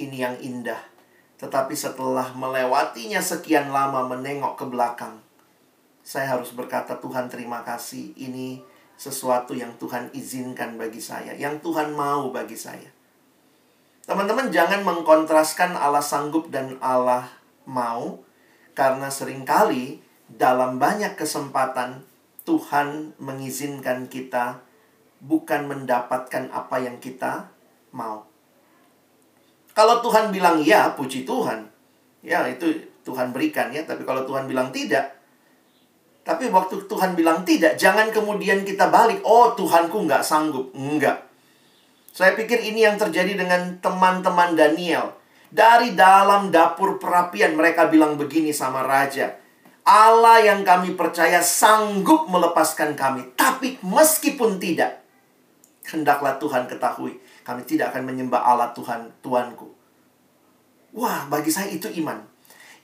[0.00, 0.80] ini yang indah.
[1.40, 5.20] Tetapi setelah melewatinya sekian lama menengok ke belakang
[6.00, 8.16] saya harus berkata Tuhan terima kasih.
[8.16, 8.60] Ini
[9.00, 12.88] sesuatu yang Tuhan izinkan bagi saya yang Tuhan mau bagi saya.
[14.04, 17.30] Teman-teman jangan mengkontraskan Allah sanggup dan Allah
[17.64, 18.20] mau
[18.74, 20.02] karena sering kali
[20.36, 22.06] dalam banyak kesempatan
[22.46, 24.62] Tuhan mengizinkan kita
[25.20, 27.50] bukan mendapatkan apa yang kita
[27.94, 28.26] mau.
[29.70, 31.68] Kalau Tuhan bilang ya, puji Tuhan.
[32.20, 32.68] Ya, itu
[33.06, 33.86] Tuhan berikan ya.
[33.86, 35.20] Tapi kalau Tuhan bilang tidak,
[36.20, 39.24] tapi waktu Tuhan bilang tidak, jangan kemudian kita balik.
[39.24, 40.68] Oh, Tuhanku nggak sanggup.
[40.76, 41.26] Enggak.
[42.10, 45.16] Saya pikir ini yang terjadi dengan teman-teman Daniel.
[45.50, 49.39] Dari dalam dapur perapian mereka bilang begini sama raja.
[49.90, 53.34] Allah yang kami percaya sanggup melepaskan kami.
[53.34, 55.02] Tapi meskipun tidak,
[55.90, 59.66] hendaklah Tuhan ketahui, kami tidak akan menyembah Allah Tuhan, Tuanku.
[60.94, 62.22] Wah, bagi saya itu iman.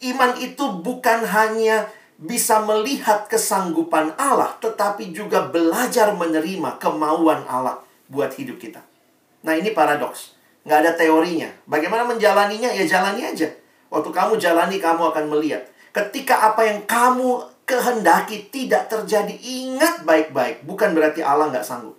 [0.02, 1.86] Iman itu bukan hanya
[2.18, 8.82] bisa melihat kesanggupan Allah, tetapi juga belajar menerima kemauan Allah buat hidup kita.
[9.46, 10.34] Nah ini paradoks.
[10.66, 11.46] Nggak ada teorinya.
[11.70, 12.74] Bagaimana menjalaninya?
[12.74, 13.46] Ya jalani aja.
[13.86, 15.62] Waktu kamu jalani, kamu akan melihat.
[15.96, 20.68] Ketika apa yang kamu kehendaki tidak terjadi, ingat baik-baik.
[20.68, 21.96] Bukan berarti Allah nggak sanggup.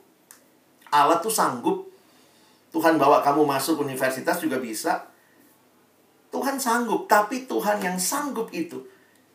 [0.94, 1.90] Allah tuh sanggup.
[2.70, 5.10] Tuhan bawa kamu masuk universitas juga bisa.
[6.30, 8.86] Tuhan sanggup, tapi Tuhan yang sanggup itu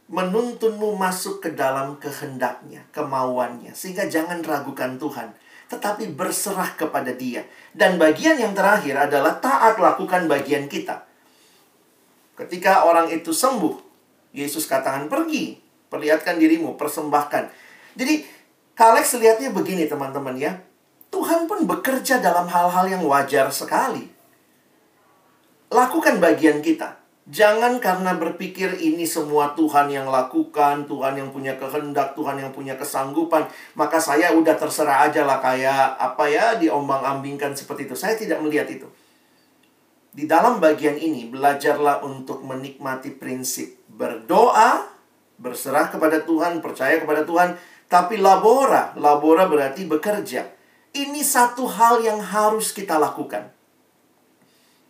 [0.07, 3.75] menuntunmu masuk ke dalam kehendaknya, kemauannya.
[3.75, 5.35] Sehingga jangan ragukan Tuhan,
[5.75, 7.42] tetapi berserah kepada dia.
[7.75, 11.03] Dan bagian yang terakhir adalah taat lakukan bagian kita.
[12.38, 13.91] Ketika orang itu sembuh,
[14.33, 15.61] Yesus katakan pergi,
[15.92, 17.53] perlihatkan dirimu, persembahkan.
[17.97, 18.25] Jadi,
[18.73, 20.57] Kalex lihatnya begini teman-teman ya.
[21.12, 24.09] Tuhan pun bekerja dalam hal-hal yang wajar sekali.
[25.68, 26.97] Lakukan bagian kita.
[27.23, 32.75] Jangan karena berpikir ini semua Tuhan yang lakukan, Tuhan yang punya kehendak, Tuhan yang punya
[32.75, 33.47] kesanggupan,
[33.79, 37.95] maka saya udah terserah aja lah kayak apa ya diombang-ambingkan seperti itu.
[37.95, 38.90] Saya tidak melihat itu.
[40.12, 44.88] Di dalam bagian ini belajarlah untuk menikmati prinsip berdoa,
[45.37, 47.55] berserah kepada Tuhan, percaya kepada Tuhan,
[47.92, 50.48] tapi labora, labora berarti bekerja.
[50.92, 53.48] Ini satu hal yang harus kita lakukan.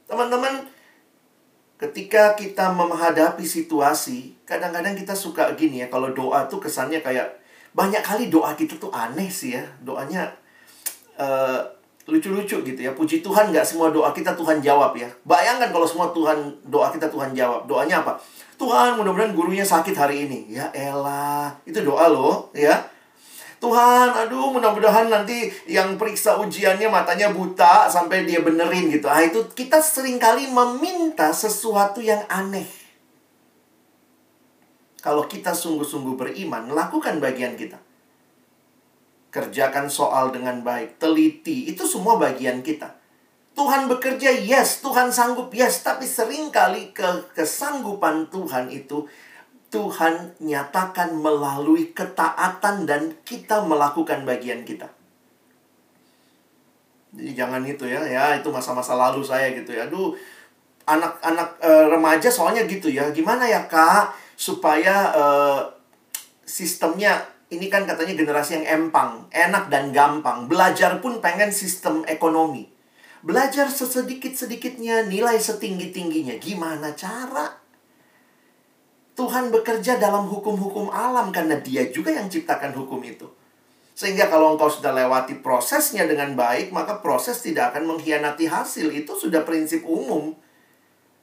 [0.06, 0.66] Teman-teman,
[1.78, 8.04] ketika kita menghadapi situasi, kadang-kadang kita suka gini ya, kalau doa tuh kesannya kayak banyak
[8.04, 10.28] kali doa kita tuh aneh sih ya, doanya
[11.16, 11.58] uh,
[12.06, 12.92] lucu-lucu gitu ya.
[12.92, 15.08] Puji Tuhan nggak semua doa kita Tuhan jawab ya.
[15.22, 17.70] Bayangkan kalau semua Tuhan doa kita Tuhan jawab.
[17.70, 18.18] Doanya apa?
[18.60, 20.52] Tuhan mudah-mudahan gurunya sakit hari ini.
[20.52, 22.88] Ya elah, itu doa loh ya.
[23.62, 29.06] Tuhan, aduh mudah-mudahan nanti yang periksa ujiannya matanya buta sampai dia benerin gitu.
[29.06, 32.66] Ah itu kita sering kali meminta sesuatu yang aneh.
[34.98, 37.78] Kalau kita sungguh-sungguh beriman, lakukan bagian kita.
[39.34, 43.01] Kerjakan soal dengan baik, teliti, itu semua bagian kita.
[43.52, 47.04] Tuhan bekerja, yes, Tuhan sanggup, yes, tapi sering kali ke
[47.36, 49.04] kesanggupan Tuhan itu
[49.72, 54.88] Tuhan nyatakan melalui ketaatan dan kita melakukan bagian kita.
[57.12, 59.88] Jadi jangan itu ya, ya itu masa-masa lalu saya gitu ya.
[59.88, 60.16] Aduh,
[60.88, 63.12] anak-anak e, remaja soalnya gitu ya.
[63.12, 65.24] Gimana ya kak supaya e,
[66.44, 67.20] sistemnya
[67.52, 70.48] ini kan katanya generasi yang empang, enak dan gampang.
[70.48, 72.68] Belajar pun pengen sistem ekonomi.
[73.22, 76.42] Belajar sesedikit-sedikitnya, nilai setinggi-tingginya.
[76.42, 77.62] Gimana cara?
[79.14, 83.30] Tuhan bekerja dalam hukum-hukum alam karena dia juga yang ciptakan hukum itu.
[83.94, 88.90] Sehingga kalau engkau sudah lewati prosesnya dengan baik, maka proses tidak akan mengkhianati hasil.
[88.90, 90.34] Itu sudah prinsip umum.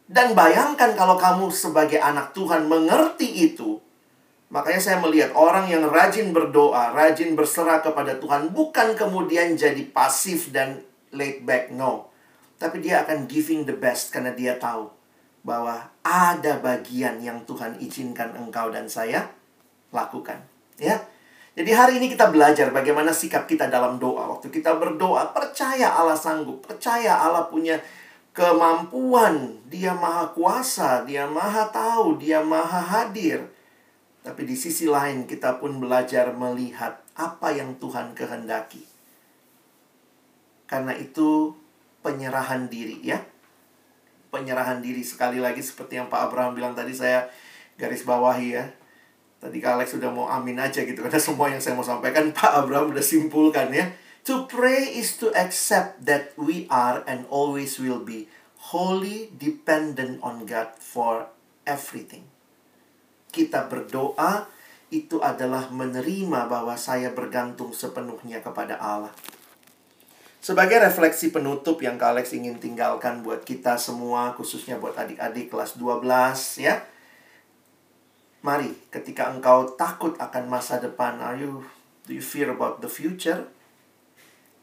[0.07, 3.83] Dan bayangkan kalau kamu sebagai anak Tuhan mengerti itu.
[4.49, 10.49] Makanya saya melihat orang yang rajin berdoa, rajin berserah kepada Tuhan, bukan kemudian jadi pasif
[10.49, 10.81] dan
[11.15, 12.09] laid back, no.
[12.59, 14.91] Tapi dia akan giving the best karena dia tahu
[15.43, 19.31] bahwa ada bagian yang Tuhan izinkan engkau dan saya
[19.95, 20.43] lakukan.
[20.75, 20.99] Ya.
[21.55, 24.31] Jadi hari ini kita belajar bagaimana sikap kita dalam doa.
[24.37, 27.79] Waktu kita berdoa, percaya Allah sanggup, percaya Allah punya
[28.31, 33.43] kemampuan, Dia Maha Kuasa, Dia Maha Tahu, Dia Maha Hadir.
[34.23, 38.88] Tapi di sisi lain kita pun belajar melihat apa yang Tuhan kehendaki.
[40.69, 41.58] Karena itu
[42.05, 43.19] penyerahan diri ya
[44.29, 47.27] penyerahan diri sekali lagi seperti yang Pak Abraham bilang tadi saya
[47.75, 48.65] garis bawahi ya.
[49.39, 52.65] Tadi Kak Alex sudah mau amin aja gitu karena semua yang saya mau sampaikan Pak
[52.65, 53.89] Abraham udah simpulkan ya.
[54.27, 58.29] To pray is to accept that we are and always will be
[58.69, 61.34] wholly dependent on God for
[61.65, 62.29] everything.
[63.34, 64.45] Kita berdoa
[64.91, 69.13] itu adalah menerima bahwa saya bergantung sepenuhnya kepada Allah.
[70.39, 75.75] Sebagai refleksi penutup yang Kak Alex ingin tinggalkan buat kita semua, khususnya buat adik-adik kelas
[75.75, 76.80] 12 ya.
[78.39, 81.60] Mari, ketika engkau takut akan masa depan, are you,
[82.08, 83.52] do you fear about the future?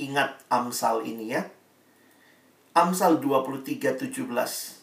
[0.00, 1.44] Ingat Amsal ini ya.
[2.72, 4.32] Amsal 23, 17,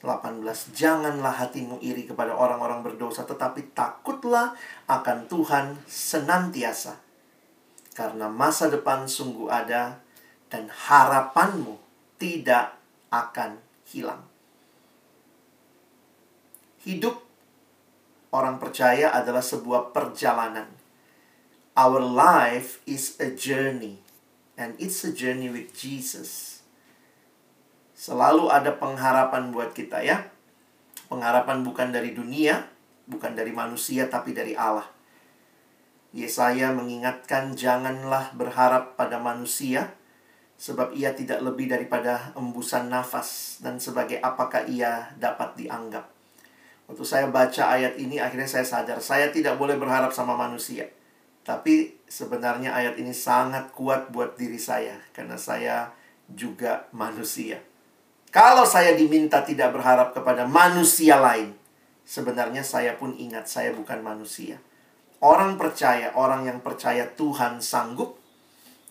[0.05, 0.77] 18.
[0.77, 4.53] Janganlah hatimu iri kepada orang-orang berdosa, tetapi takutlah
[4.85, 7.01] akan Tuhan senantiasa.
[7.97, 10.02] Karena masa depan sungguh ada,
[10.53, 11.81] dan harapanmu
[12.21, 12.77] tidak
[13.09, 13.57] akan
[13.89, 14.21] hilang.
[16.85, 17.25] Hidup
[18.29, 20.69] orang percaya adalah sebuah perjalanan.
[21.73, 23.97] Our life is a journey
[24.53, 26.61] and it's a journey with Jesus.
[27.97, 30.29] Selalu ada pengharapan buat kita ya.
[31.09, 32.61] Pengharapan bukan dari dunia,
[33.09, 34.85] bukan dari manusia tapi dari Allah.
[36.13, 39.97] Yesaya mengingatkan janganlah berharap pada manusia
[40.57, 46.05] sebab ia tidak lebih daripada embusan nafas dan sebagai apakah ia dapat dianggap.
[46.87, 50.87] Waktu saya baca ayat ini akhirnya saya sadar saya tidak boleh berharap sama manusia.
[51.43, 55.91] Tapi sebenarnya ayat ini sangat kuat buat diri saya karena saya
[56.31, 57.59] juga manusia.
[58.31, 61.53] Kalau saya diminta tidak berharap kepada manusia lain,
[62.07, 64.57] sebenarnya saya pun ingat saya bukan manusia.
[65.23, 68.22] Orang percaya, orang yang percaya Tuhan sanggup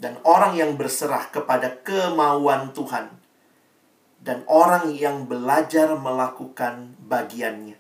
[0.03, 3.23] dan orang yang berserah kepada kemauan Tuhan
[4.19, 7.79] dan orang yang belajar melakukan bagiannya.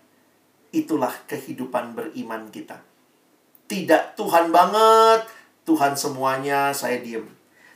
[0.70, 2.78] Itulah kehidupan beriman kita.
[3.66, 5.26] Tidak Tuhan banget,
[5.66, 7.26] Tuhan semuanya saya diem.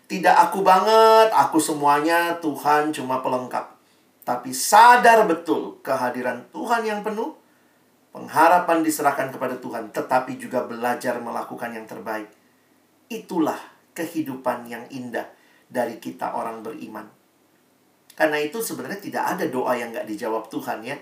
[0.07, 3.74] Tidak aku banget, aku semuanya Tuhan cuma pelengkap.
[4.22, 7.34] Tapi sadar betul kehadiran Tuhan yang penuh,
[8.14, 12.30] pengharapan diserahkan kepada Tuhan, tetapi juga belajar melakukan yang terbaik.
[13.07, 15.24] Itulah kehidupan yang indah
[15.66, 17.09] dari kita orang beriman.
[18.12, 20.97] Karena itu sebenarnya tidak ada doa yang nggak dijawab Tuhan ya.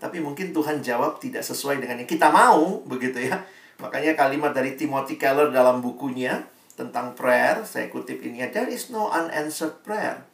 [0.00, 3.44] Tapi mungkin Tuhan jawab tidak sesuai dengan yang kita mau, begitu ya.
[3.78, 8.90] Makanya kalimat dari Timothy Keller dalam bukunya tentang prayer, saya kutip ini ya, there is
[8.90, 10.26] no unanswered prayer.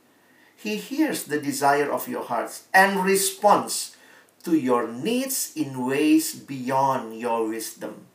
[0.58, 3.94] He hears the desire of your hearts and responds
[4.42, 8.07] to your needs in ways beyond your wisdom.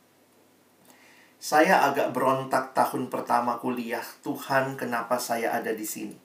[1.44, 4.00] Saya agak berontak tahun pertama kuliah.
[4.24, 6.16] Tuhan, kenapa saya ada di sini?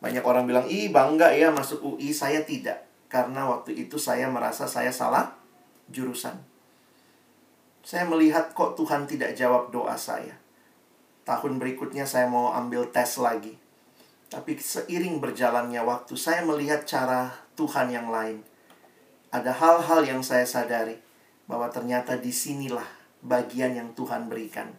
[0.00, 4.64] Banyak orang bilang, "Ih, bangga ya masuk UI." Saya tidak, karena waktu itu saya merasa
[4.64, 5.36] saya salah
[5.92, 6.40] jurusan.
[7.84, 10.40] Saya melihat kok Tuhan tidak jawab doa saya.
[11.28, 13.60] Tahun berikutnya saya mau ambil tes lagi.
[14.32, 17.28] Tapi seiring berjalannya waktu, saya melihat cara
[17.60, 18.40] Tuhan yang lain.
[19.28, 20.96] Ada hal-hal yang saya sadari
[21.44, 24.70] bahwa ternyata di sinilah bagian yang Tuhan berikan.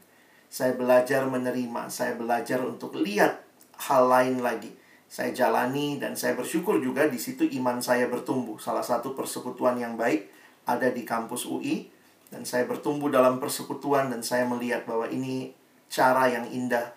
[0.48, 3.44] Saya belajar menerima, saya belajar untuk lihat
[3.92, 4.72] hal lain lagi.
[5.08, 8.60] Saya jalani dan saya bersyukur juga di situ iman saya bertumbuh.
[8.60, 10.28] Salah satu persekutuan yang baik
[10.68, 11.88] ada di kampus UI
[12.28, 15.56] dan saya bertumbuh dalam persekutuan dan saya melihat bahwa ini
[15.88, 16.92] cara yang indah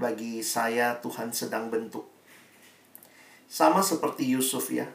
[0.00, 2.08] bagi saya Tuhan sedang bentuk.
[3.44, 4.88] Sama seperti Yusuf ya.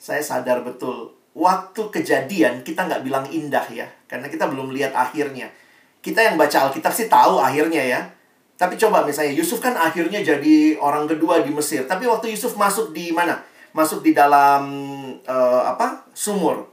[0.00, 5.46] Saya sadar betul waktu kejadian kita nggak bilang indah ya karena kita belum lihat akhirnya.
[6.02, 8.00] Kita yang baca Alkitab sih tahu akhirnya ya.
[8.58, 11.86] Tapi coba misalnya Yusuf kan akhirnya jadi orang kedua di Mesir.
[11.86, 13.38] Tapi waktu Yusuf masuk di mana?
[13.70, 14.66] Masuk di dalam
[15.22, 16.10] uh, apa?
[16.10, 16.66] Sumur.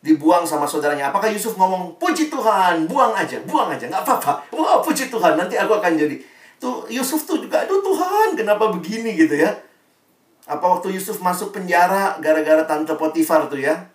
[0.00, 1.12] Dibuang sama saudaranya.
[1.12, 3.84] Apakah Yusuf ngomong puji Tuhan buang aja buang aja.
[3.84, 4.32] Nggak apa-apa.
[4.56, 6.16] Wah puji Tuhan nanti aku akan jadi.
[6.56, 9.12] Tuh Yusuf tuh juga aduh Tuhan kenapa begini?
[9.12, 9.52] Gitu ya
[10.44, 13.88] apa waktu Yusuf masuk penjara gara-gara tante Potifar tuh ya?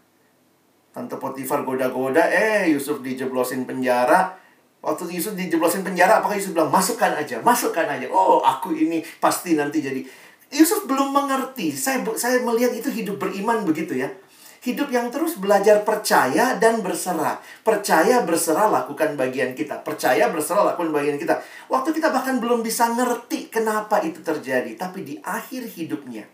[0.90, 4.34] Tante Potifar goda-goda, eh Yusuf dijeblosin penjara.
[4.82, 8.10] Waktu Yusuf dijeblosin penjara, apakah Yusuf bilang, masukkan aja, masukkan aja.
[8.10, 10.02] Oh, aku ini pasti nanti jadi.
[10.50, 11.70] Yusuf belum mengerti.
[11.70, 14.10] Saya saya melihat itu hidup beriman begitu ya.
[14.60, 17.40] Hidup yang terus belajar percaya dan berserah.
[17.64, 19.86] Percaya berserah lakukan bagian kita.
[19.86, 21.40] Percaya berserah lakukan bagian kita.
[21.70, 24.76] Waktu kita bahkan belum bisa ngerti kenapa itu terjadi.
[24.76, 26.28] Tapi di akhir hidupnya,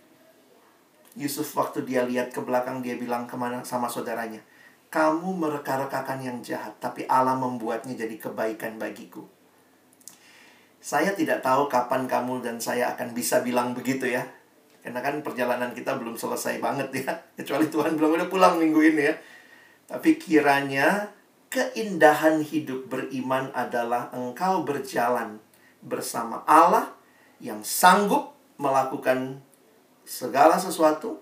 [1.16, 4.44] Yusuf waktu dia lihat ke belakang dia bilang ke mana sama saudaranya.
[4.92, 9.24] Kamu mereka-rekakan yang jahat, tapi Allah membuatnya jadi kebaikan bagiku.
[10.80, 14.22] Saya tidak tahu kapan kamu dan saya akan bisa bilang begitu ya.
[14.86, 17.12] Karena kan perjalanan kita belum selesai banget ya.
[17.42, 19.16] Kecuali Tuhan belum udah pulang minggu ini ya.
[19.90, 21.10] Tapi kiranya
[21.50, 25.42] keindahan hidup beriman adalah engkau berjalan
[25.82, 26.94] bersama Allah
[27.42, 29.42] yang sanggup melakukan
[30.06, 31.20] segala sesuatu,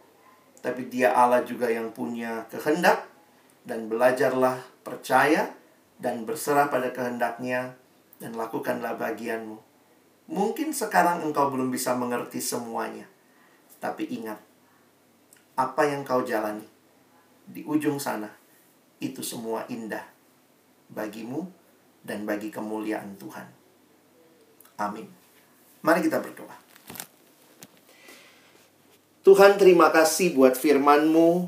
[0.60, 3.08] tapi Dia Allah juga yang punya kehendak
[3.64, 5.56] dan belajarlah percaya
[5.98, 7.80] dan berserah pada kehendaknya
[8.20, 9.56] dan lakukanlah bagianmu.
[10.28, 13.08] Mungkin sekarang engkau belum bisa mengerti semuanya,
[13.80, 14.40] tapi ingat
[15.54, 16.66] apa yang kau jalani
[17.44, 18.32] di ujung sana
[19.04, 20.02] itu semua indah
[20.88, 21.44] bagimu
[22.04, 23.48] dan bagi kemuliaan Tuhan.
[24.80, 25.08] Amin.
[25.84, 26.63] Mari kita berdoa.
[29.24, 31.48] Tuhan terima kasih buat firman-Mu.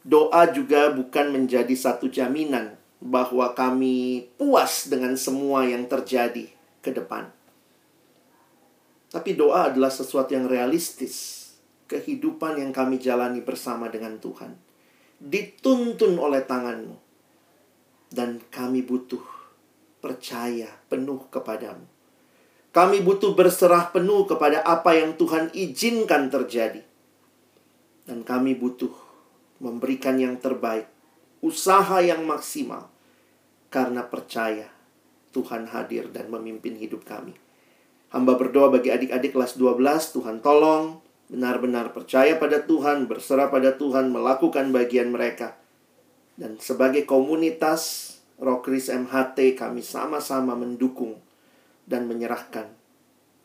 [0.00, 2.72] Doa juga bukan menjadi satu jaminan
[3.04, 6.48] bahwa kami puas dengan semua yang terjadi
[6.80, 7.28] ke depan.
[9.12, 11.44] Tapi doa adalah sesuatu yang realistis.
[11.84, 14.56] Kehidupan yang kami jalani bersama dengan Tuhan.
[15.20, 16.96] Dituntun oleh tanganmu.
[18.08, 19.20] Dan kami butuh
[20.00, 21.91] percaya penuh kepadamu.
[22.72, 26.80] Kami butuh berserah penuh kepada apa yang Tuhan izinkan terjadi.
[28.08, 28.90] Dan kami butuh
[29.60, 30.88] memberikan yang terbaik,
[31.44, 32.88] usaha yang maksimal,
[33.68, 34.72] karena percaya
[35.36, 37.36] Tuhan hadir dan memimpin hidup kami.
[38.08, 41.00] Hamba berdoa bagi adik-adik kelas 12, Tuhan tolong
[41.32, 45.56] benar-benar percaya pada Tuhan, berserah pada Tuhan, melakukan bagian mereka.
[46.36, 51.20] Dan sebagai komunitas Rokris MHT kami sama-sama mendukung
[51.92, 52.72] dan menyerahkan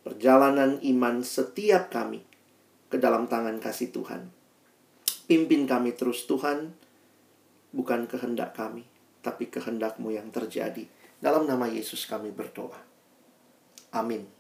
[0.08, 2.24] perjalanan iman setiap kami
[2.88, 4.32] ke dalam tangan kasih Tuhan.
[5.28, 6.72] Pimpin kami terus Tuhan,
[7.76, 8.88] bukan kehendak kami,
[9.20, 10.88] tapi kehendakmu yang terjadi.
[11.20, 12.80] Dalam nama Yesus kami berdoa.
[13.92, 14.37] Amin.